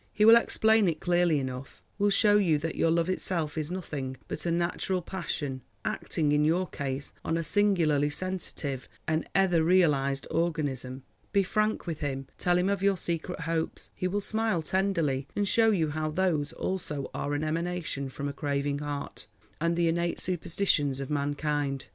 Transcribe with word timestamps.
He 0.11 0.25
will 0.25 0.35
explain 0.35 0.89
it 0.89 0.99
clearly 0.99 1.37
enough, 1.37 1.83
will 1.99 2.09
show 2.09 2.35
you 2.37 2.57
that 2.57 2.73
your 2.73 2.89
love 2.89 3.07
itself 3.07 3.55
is 3.55 3.69
nothing 3.69 4.17
but 4.27 4.47
a 4.47 4.51
natural 4.51 5.03
passion, 5.03 5.61
acting, 5.85 6.31
in 6.31 6.43
your 6.43 6.65
case, 6.65 7.13
on 7.23 7.37
a 7.37 7.43
singularly 7.43 8.09
sensitive 8.09 8.89
and 9.07 9.29
etherealised 9.35 10.25
organism. 10.31 11.03
Be 11.33 11.43
frank 11.43 11.85
with 11.85 11.99
him, 11.99 12.25
tell 12.39 12.57
him 12.57 12.67
of 12.67 12.81
your 12.81 12.97
secret 12.97 13.41
hopes. 13.41 13.91
He 13.93 14.07
will 14.07 14.21
smile 14.21 14.63
tenderly, 14.63 15.27
and 15.35 15.47
show 15.47 15.69
you 15.69 15.91
how 15.91 16.09
those 16.09 16.51
also 16.53 17.11
are 17.13 17.35
an 17.35 17.43
emanation 17.43 18.09
from 18.09 18.27
a 18.27 18.33
craving 18.33 18.79
heart, 18.79 19.27
and 19.59 19.75
the 19.75 19.87
innate 19.87 20.19
superstitions 20.19 20.99
of 20.99 21.11
mankind. 21.11 21.85